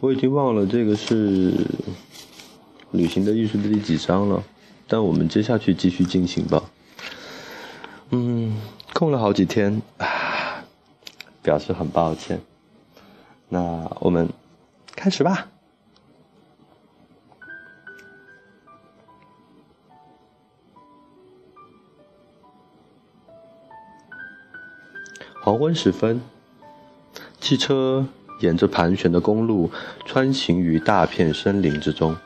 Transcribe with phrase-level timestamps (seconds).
[0.00, 1.52] 我已经忘了这个是
[2.92, 4.44] 旅行的艺术的第几章了，
[4.86, 6.62] 但我们接下去继续进行吧。
[8.10, 8.56] 嗯，
[8.94, 10.64] 空了好几天啊，
[11.42, 12.40] 表示很抱歉。
[13.48, 14.28] 那我们
[14.94, 15.48] 开始吧。
[25.42, 26.20] 黄昏时分，
[27.40, 28.06] 汽车。
[28.40, 29.70] 沿着盘旋的公路
[30.04, 32.16] 穿行于大片森林之中，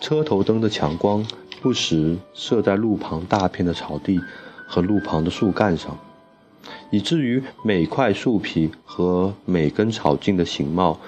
[0.00, 1.24] 车头灯的强光
[1.60, 4.20] 不时射在路旁大片的草地
[4.66, 5.96] 和路旁的树干上，
[6.90, 10.98] 以至于每块树皮和每根草茎的形貌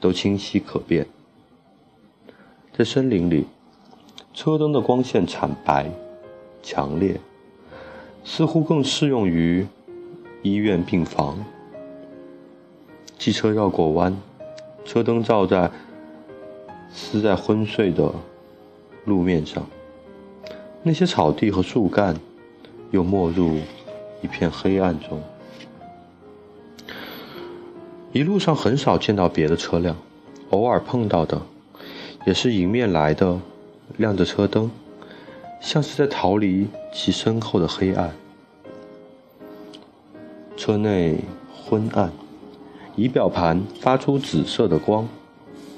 [0.00, 1.06] 都清晰可辨。
[2.76, 3.46] 在森林里，
[4.34, 5.90] 车灯的光线惨白、
[6.62, 7.20] 强烈，
[8.24, 9.66] 似乎更适用于
[10.42, 11.44] 医院病房。
[13.20, 14.16] 汽车绕过弯，
[14.82, 15.70] 车灯照在
[16.90, 18.10] 撕在昏睡的
[19.04, 19.62] 路面上，
[20.82, 22.16] 那些草地和树干
[22.90, 23.58] 又没入
[24.22, 25.22] 一片黑暗中。
[28.10, 29.94] 一路上很少见到别的车辆，
[30.48, 31.42] 偶尔碰到的
[32.24, 33.38] 也是迎面来的，
[33.98, 34.70] 亮着车灯，
[35.60, 38.10] 像是在逃离其身后的黑暗。
[40.56, 41.18] 车内
[41.66, 42.10] 昏暗。
[43.00, 45.08] 仪表盘发出紫色的光，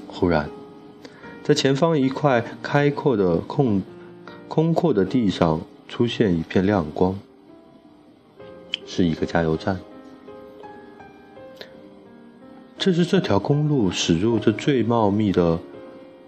[0.08, 0.50] 忽然，
[1.44, 3.80] 在前方一块开阔的空
[4.48, 7.16] 空阔的地上出现一片亮光，
[8.84, 9.78] 是一个加油站。
[12.76, 15.56] 这是这条公路驶入这最茂密的，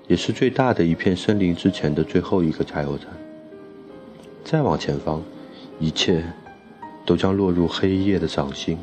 [0.06, 3.08] 也是最大的一片森林之前的最后一个加油站。
[4.44, 5.20] 再往前方，
[5.80, 6.24] 一切
[7.04, 8.78] 都将落入黑夜的掌心。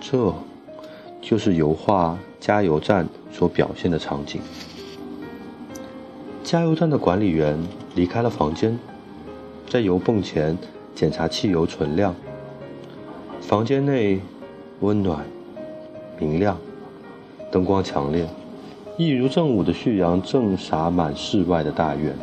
[0.00, 0.34] 这。
[1.20, 4.40] 就是油画加油站所表现的场景。
[6.42, 7.58] 加油站的管理员
[7.94, 8.78] 离开了房间，
[9.68, 10.56] 在油泵前
[10.94, 12.14] 检查汽油存量。
[13.40, 14.20] 房间内
[14.80, 15.24] 温暖、
[16.18, 16.56] 明亮，
[17.50, 18.26] 灯光强烈，
[18.96, 22.14] 一如正午的旭阳正洒满室外的大院。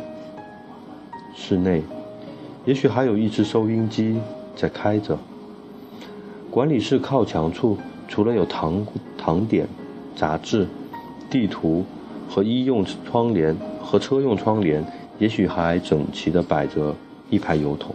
[1.34, 1.82] 室内，
[2.64, 4.18] 也许还有一只收音机
[4.56, 5.18] 在开着。
[6.50, 7.76] 管理室靠墙处。
[8.08, 8.86] 除了有糖
[9.18, 9.68] 糖点、
[10.14, 10.66] 杂志、
[11.28, 11.84] 地图
[12.28, 14.84] 和医用窗帘和车用窗帘，
[15.18, 16.94] 也许还整齐地摆着
[17.30, 17.94] 一排油桶。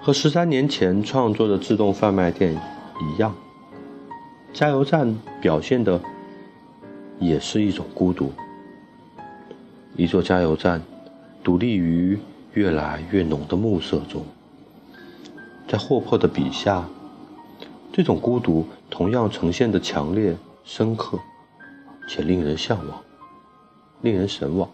[0.00, 3.34] 和十三年前创作的自动贩卖店一样，
[4.52, 6.00] 加油站表现的
[7.18, 8.32] 也是一种孤独。
[9.96, 10.82] 一座加油站
[11.42, 12.18] 独立于
[12.52, 14.24] 越来越浓的暮色中，
[15.66, 16.84] 在霍珀的笔下。
[17.96, 20.36] 这种孤独同样呈现的强烈、
[20.66, 21.18] 深刻，
[22.06, 23.02] 且令人向往，
[24.02, 24.68] 令人神往。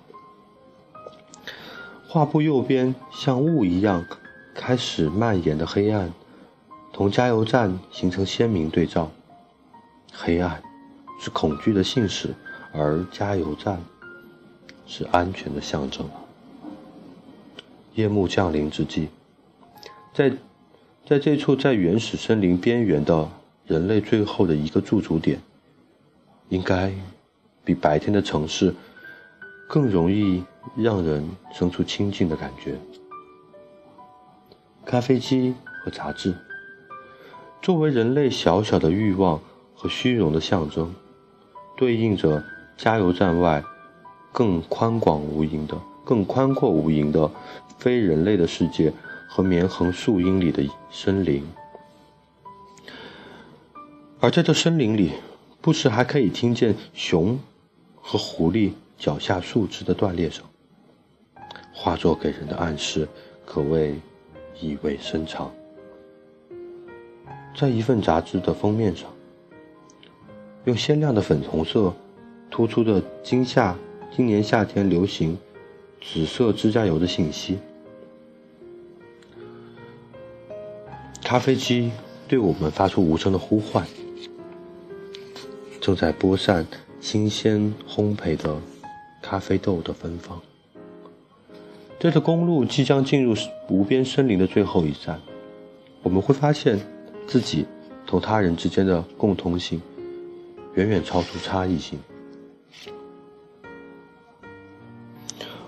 [2.09, 4.05] 画布右边像雾一样
[4.53, 6.12] 开始蔓延的黑暗，
[6.93, 9.09] 同加油站形成鲜明对照。
[10.12, 10.60] 黑暗
[11.21, 12.34] 是恐惧的信使，
[12.72, 13.81] 而加油站
[14.84, 16.10] 是安全的象征。
[17.94, 19.10] 夜幕降临之际，
[20.12, 20.37] 在。
[21.04, 23.28] 在这处在原始森林边缘的
[23.66, 25.40] 人类最后的一个驻足点，
[26.48, 26.92] 应该
[27.64, 28.72] 比白天的城市
[29.68, 30.44] 更容易
[30.76, 32.76] 让人生出亲近的感觉。
[34.84, 35.54] 咖啡机
[35.84, 36.34] 和杂志，
[37.60, 39.41] 作为人类小小的欲望
[39.74, 40.94] 和虚荣的象征，
[41.76, 42.42] 对应着
[42.76, 43.62] 加油站外
[44.32, 47.28] 更宽广无垠的、更宽阔无垠的
[47.76, 48.92] 非人类的世界。
[49.34, 51.43] 和绵横数英里的森林，
[54.20, 55.12] 而在这森林里，
[55.62, 57.38] 不时还可以听见熊
[57.97, 60.44] 和狐狸脚下树枝的断裂声。
[61.72, 63.09] 画作给人的暗示
[63.47, 63.94] 可谓
[64.60, 65.50] 意味深长。
[67.56, 69.09] 在一份杂志的封面上，
[70.66, 71.91] 用鲜亮的粉红色
[72.51, 73.74] 突出的今夏
[74.15, 75.39] 今年夏天流行
[76.03, 77.56] 紫色指甲油的信息。
[81.32, 81.90] 咖啡机
[82.28, 83.86] 对我们发出无声的呼唤，
[85.80, 86.66] 正在播散
[87.00, 88.54] 新鲜烘焙的
[89.22, 90.38] 咖啡豆的芬芳。
[91.98, 93.34] 这条公路即将进入
[93.70, 95.18] 无边森林的最后一站，
[96.02, 96.78] 我们会发现
[97.26, 97.64] 自己
[98.06, 99.80] 同他人之间的共通性
[100.74, 101.98] 远远超出差异性。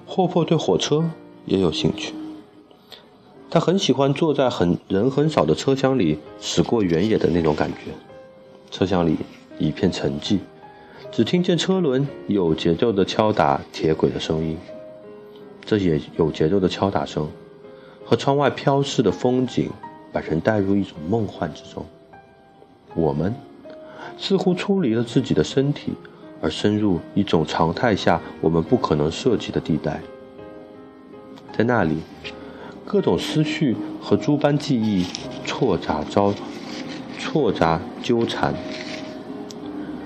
[0.05, 1.02] 霍珀对火车
[1.46, 2.12] 也有兴趣。
[3.55, 7.93] 他很喜欢坐在很人很少的车厢里驶过原野的那种感觉。
[8.69, 9.17] 车厢里
[9.61, 10.41] 一片沉寂，
[11.12, 14.59] 只听见车轮有节奏的敲打铁轨的声音。
[15.65, 17.31] 这也有节奏的敲打声，
[18.05, 19.71] 和窗外飘逝的风景，
[20.12, 21.87] 把人带入一种梦幻之中。
[22.97, 23.33] 我们
[24.19, 25.93] 似乎出离了自己的身体，
[26.41, 30.00] 而深入一种常态下我们不可能涉及的地带。
[31.57, 31.99] 在那里，
[32.85, 35.07] 各种思绪和诸般记忆
[35.45, 36.33] 错杂交
[37.19, 38.55] 错杂纠缠。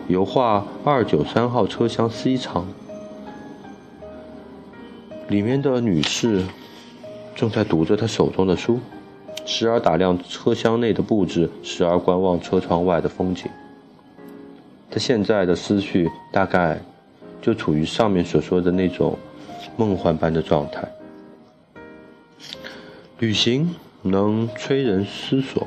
[0.06, 2.66] 油画二九三号车厢 C 舱。
[5.28, 6.44] 里面的女士
[7.34, 8.80] 正在读着她手中的书，
[9.44, 13.50] 时而打量车厢内的布置，时而观望车窗外的风景。
[14.90, 16.80] 她现在的思绪大概
[17.42, 19.18] 就处于上面所说的那种
[19.76, 20.88] 梦幻般的状态。
[23.20, 25.66] 旅行能催人思索，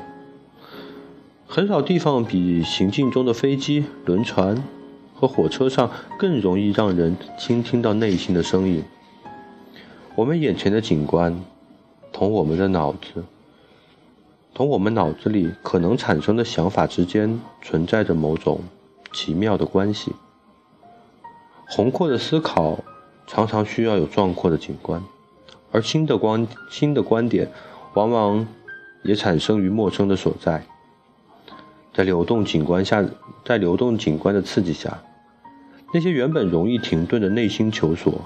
[1.46, 4.64] 很少地方比行进中的飞机、轮船
[5.14, 8.82] 和火车上更容易让人倾听到内心的声音。
[10.14, 11.44] 我们眼前的景观，
[12.10, 13.22] 同我们的脑子，
[14.54, 18.62] 同我们脑子里可能产生的想法之间存在着某种
[19.12, 20.12] 奇妙的关系。
[21.68, 22.78] 宏阔的思考
[23.26, 25.02] 常常需要有壮阔的景观，
[25.72, 27.50] 而新的观新的观点，
[27.94, 28.46] 往往
[29.02, 30.64] 也产生于陌生的所在。
[31.92, 33.04] 在流动景观下，
[33.44, 35.02] 在流动景观的刺激下，
[35.92, 38.20] 那些原本容易停顿的内心求索，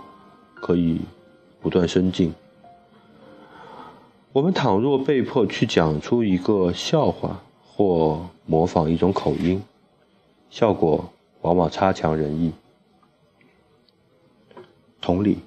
[0.57, 1.01] 可以。
[1.59, 2.33] 不断深进。
[4.33, 9.61] 我们倘若被迫去讲出一个笑话或模仿一种口音，
[10.49, 11.11] 效果
[11.41, 12.53] 往往差强人意。
[15.01, 15.39] 同理，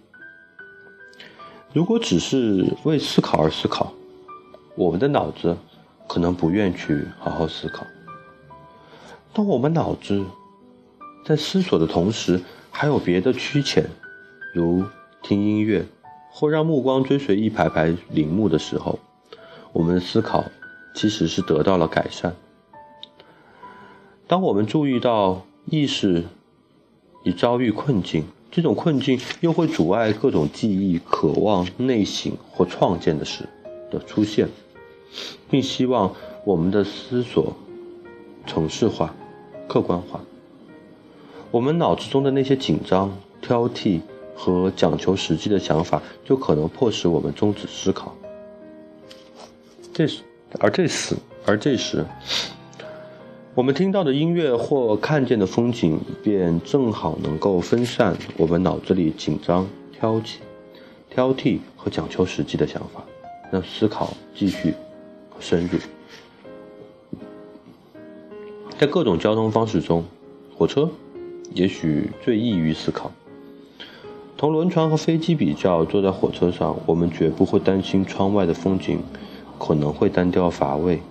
[1.71, 3.93] 如果只是为思考而思考，
[4.75, 5.55] 我们的脑子
[6.07, 7.85] 可能不愿去好好思考。
[9.33, 10.25] 当我们脑子
[11.23, 13.85] 在思索的同时，还有别的驱遣，
[14.53, 14.83] 如
[15.21, 15.85] 听音乐。
[16.31, 18.99] 或让目光追随一排排陵墓的时候，
[19.73, 20.45] 我们的思考
[20.93, 22.35] 其实是得到了改善。
[24.27, 26.23] 当我们注意到意识
[27.23, 33.47] 已遭遇困境，这种困境又会阻碍各种记忆、渴望、内省或创建的事
[33.91, 34.47] 的出现，
[35.49, 36.13] 并希望
[36.45, 37.55] 我们的思索
[38.45, 39.15] 程式化、
[39.67, 40.19] 客观化。
[41.51, 44.01] 我们脑子中的那些紧张、挑剔。
[44.41, 48.15] 和讲求实际的想法，就可能迫使我们终止思考。
[49.91, 50.21] 这时，
[50.61, 51.13] 而这时，
[51.45, 52.05] 而这时，
[53.59, 60.35] 我们听到的音乐或看见的风景，便正好能够分散我们脑子里紧张、挑剔、
[61.09, 63.03] 挑剔和讲求实际的想法，
[63.51, 64.73] 让思考继续
[65.41, 65.77] 深入。
[68.77, 70.05] 在各种交通方式中，
[70.55, 70.89] 火车
[71.53, 73.11] 也许最易于思考。
[74.37, 79.01] 同轮船和飞机比较，坐在火车上，我们绝不会担心窗外的风景
[79.59, 81.01] 可能会单调乏味。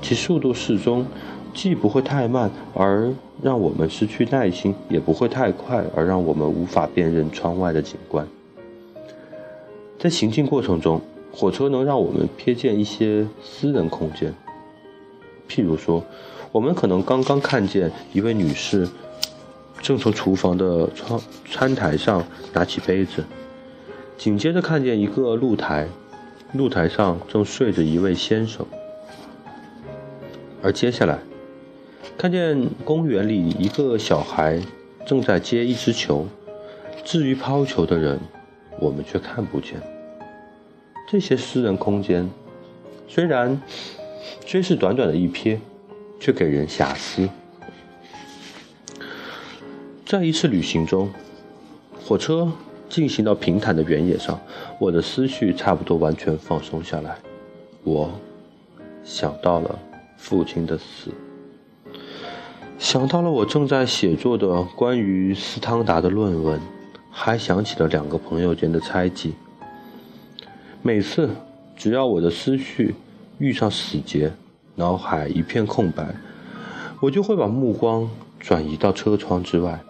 [0.00, 1.06] 其速度适中，
[1.54, 3.12] 既不会太慢而
[3.42, 8.26] 让我们失去耐心，也不会太快而让我们无法辨认窗外的景观。
[9.98, 11.00] 在行进过程中，
[11.32, 14.32] 火车能让我们瞥见一些私人空间，
[15.48, 16.04] 譬如说，
[16.52, 18.88] 我们可能刚刚看见一位女士。
[19.80, 23.24] 正从厨房的窗餐台上拿起杯子，
[24.16, 25.86] 紧接着看见一个露台，
[26.52, 28.66] 露台上正睡着一位先生，
[30.62, 31.18] 而接下来
[32.16, 34.60] 看见公园里一个小孩
[35.06, 36.26] 正在接一只球，
[37.04, 38.18] 至于抛球的人，
[38.80, 39.80] 我们却看不见。
[41.08, 42.28] 这些私人空间，
[43.06, 43.60] 虽然
[44.44, 45.58] 虽是短短的一瞥，
[46.20, 47.28] 却给人遐思。
[50.04, 51.10] 在一次旅行中，
[52.04, 52.50] 火车
[52.88, 54.38] 进行到平坦的原野上，
[54.78, 57.16] 我的思绪差不多完全放松下来。
[57.84, 58.10] 我
[59.04, 59.78] 想到了
[60.18, 61.10] 父亲的死，
[62.76, 66.60] 想到了我正在写作的关于斯汤达的论文，
[67.10, 69.32] 还想起了两个朋友间的猜忌。
[70.82, 71.30] 每次
[71.76, 72.94] 只要我的思绪
[73.38, 74.30] 遇上死结，
[74.74, 76.14] 脑海一片空白，
[77.00, 79.80] 我就会把目光转移到车窗之外。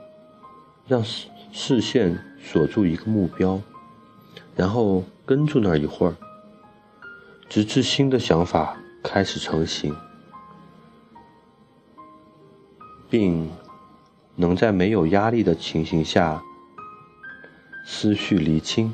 [0.86, 3.60] 让视视线锁住一个目标，
[4.54, 6.14] 然后跟住那儿一会儿，
[7.48, 9.94] 直至新的想法开始成型，
[13.08, 13.50] 并
[14.36, 16.42] 能在没有压力的情形下
[17.86, 18.92] 思绪厘清。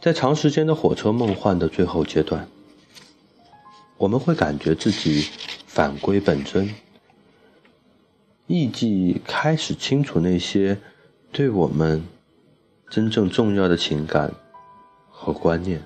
[0.00, 2.48] 在长时间的火车梦幻的最后阶段，
[3.96, 5.28] 我们会感觉自己。
[5.68, 6.74] 返归本真，
[8.48, 10.78] 艺伎开始清楚那些
[11.30, 12.02] 对我们
[12.90, 14.34] 真正重要的情感
[15.08, 15.84] 和观念。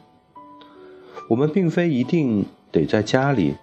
[1.28, 3.56] 我们并非一定得在家里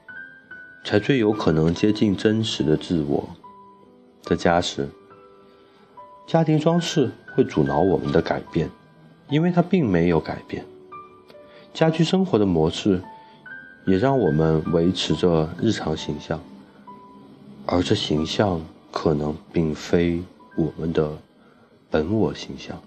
[0.83, 3.29] 才最有可能接近真实的自我。
[4.23, 4.87] 在家时，
[6.25, 8.69] 家庭装饰会阻挠我们的改变，
[9.29, 10.65] 因为它并没有改变。
[11.73, 13.01] 家居生活的模式
[13.85, 16.39] 也让我们维持着日常形象，
[17.65, 20.21] 而这形象可能并非
[20.57, 21.11] 我们的
[21.89, 22.81] 本我形象。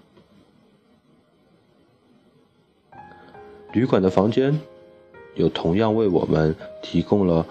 [3.71, 4.59] 旅馆的房间。
[5.35, 7.43] 有同样为我们提供了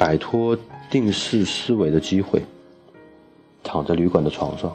[0.00, 0.56] 摆脱
[0.88, 2.42] 定式思维的机会。
[3.62, 4.74] 躺在旅馆的床上，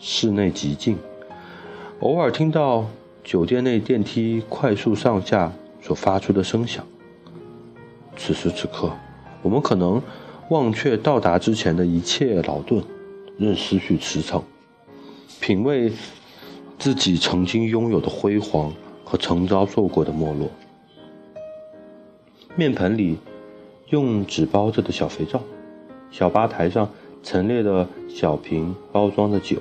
[0.00, 0.96] 室内极静，
[2.00, 2.86] 偶尔听到
[3.22, 6.82] 酒店内电梯快速上下所发出的声响。
[8.16, 8.90] 此时此刻，
[9.42, 10.00] 我们可能
[10.48, 12.82] 忘却到达之前的一切劳顿，
[13.36, 14.42] 任思绪驰骋，
[15.38, 15.92] 品味
[16.78, 18.72] 自己曾经拥有的辉煌
[19.04, 20.48] 和曾遭受过的没落。
[22.54, 23.18] 面盆里
[23.90, 25.40] 用纸包着的小肥皂，
[26.10, 26.88] 小吧台上
[27.22, 29.58] 陈列的小瓶包装的酒，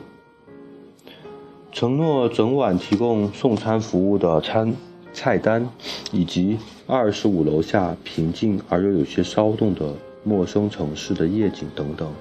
[1.72, 4.74] 承诺整晚提供送餐服务的餐
[5.14, 5.70] 菜单，
[6.12, 12.12] 以及二十五楼下平静而又有些骚动的陌生城市的夜景等等，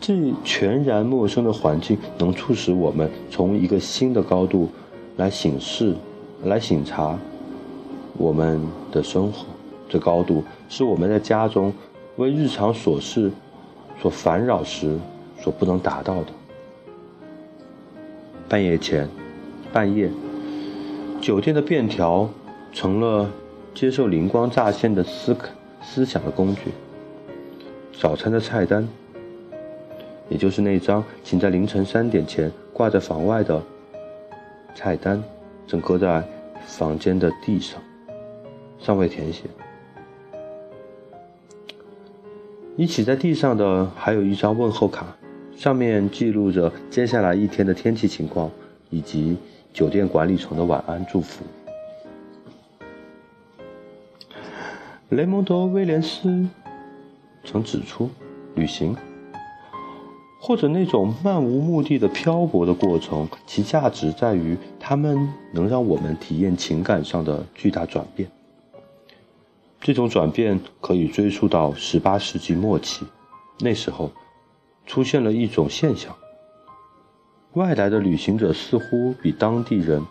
[0.00, 4.68] 这全然陌生的环境能促使我们从一个新的高度
[5.16, 5.96] 来醒视、
[6.44, 7.18] 来醒察
[8.16, 9.46] 我们的生活。
[9.90, 11.72] 这高度是我们在家中
[12.16, 13.30] 为日常琐事
[14.00, 14.98] 所烦扰时
[15.40, 16.26] 所不能达到的。
[18.48, 19.08] 半夜前，
[19.72, 20.10] 半夜，
[21.20, 22.28] 酒店的便条
[22.72, 23.30] 成了
[23.74, 25.36] 接受灵光乍现的思
[25.82, 26.72] 思想的工具。
[27.98, 28.86] 早餐的菜单，
[30.28, 33.62] 也就是那张请在凌晨三点前挂在房外的
[34.74, 35.22] 菜单，
[35.66, 36.22] 正搁在
[36.66, 37.80] 房间的地上，
[38.78, 39.44] 尚未填写。
[42.80, 45.04] 你起在地上的还有一张问候卡，
[45.56, 48.48] 上面记录着接下来一天的天气情况
[48.88, 49.36] 以及
[49.72, 51.44] 酒店管理层的晚安祝福。
[55.08, 56.46] 雷蒙德·威廉斯
[57.44, 58.08] 曾指出，
[58.54, 58.96] 旅行
[60.40, 68.30] 或者那种漫无目的的漂泊的过程，其价值在于它们能让我们体验情感上的巨大转变。
[69.88, 73.06] 这种转变可以追溯到18世纪末期，
[73.60, 74.12] 那时候
[74.84, 76.14] 出现了一种现象：
[77.54, 80.04] 外来的旅行者似乎比当地人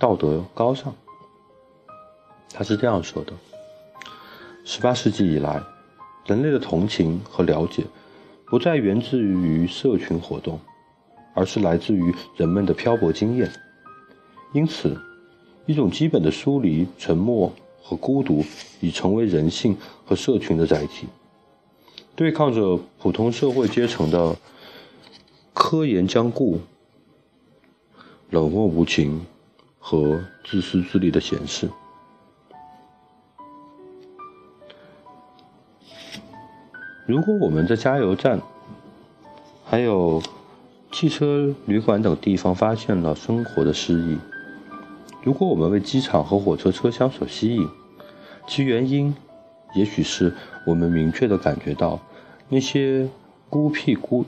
[0.00, 0.92] 道德高尚。
[2.52, 3.32] 他是这样说的
[4.66, 5.62] ：18世纪以来，
[6.26, 7.84] 人类的同情和了解
[8.46, 10.58] 不再源自于社群活动，
[11.36, 13.48] 而是来自于人们的漂泊经验。
[14.52, 15.00] 因此，
[15.66, 17.52] 一种基本的疏离、沉默。
[17.90, 18.44] 和孤独
[18.80, 21.08] 已成为人性和社群的载体，
[22.14, 24.36] 对抗着普通社会阶层的
[25.52, 26.60] 科研僵固、
[28.30, 29.26] 冷漠无情
[29.80, 31.68] 和自私自利的闲事。
[37.06, 38.40] 如果我们在加油站、
[39.64, 40.22] 还有
[40.92, 44.16] 汽车旅馆等地方发现了生活的诗意，
[45.24, 47.68] 如果我们为机场和火车车厢所吸引，
[48.50, 49.14] 其原因，
[49.76, 50.34] 也许是
[50.66, 52.00] 我们明确的感觉到，
[52.48, 53.08] 那些
[53.48, 54.24] 孤僻孤、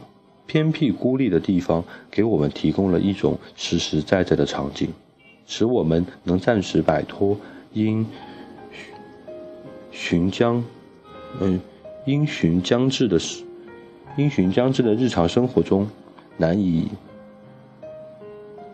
[0.47, 4.89] 偏僻孤立的地方，给我们提供了一种实实在在的场景，
[5.45, 7.37] 使我们能暂时摆脱
[7.73, 8.07] 因
[9.91, 10.63] 寻将，
[11.41, 11.61] 嗯，
[12.07, 13.19] 因循将至的
[14.17, 15.91] 因循将至的日常生活中
[16.37, 16.89] 难以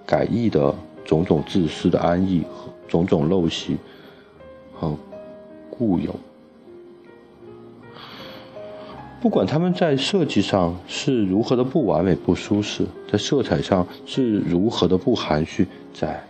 [0.04, 0.74] 改易的
[1.06, 2.68] 种种自私的安逸和。
[2.88, 3.76] 种种陋习
[4.72, 4.96] 和
[5.78, 6.14] 固有，
[9.20, 16.20] 不管他们在设计上是如何的不完美、不舒适，在色彩上是如何的不含蓄，在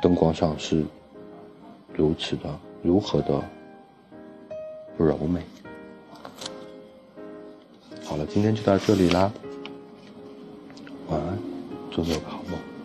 [0.00, 0.84] 灯光上是
[1.92, 3.42] 如此的如何的
[4.96, 5.40] 不柔美。
[8.04, 9.32] 好了，今天就到这里啦，
[11.08, 11.38] 晚安，
[11.90, 12.75] 祝你有个好梦。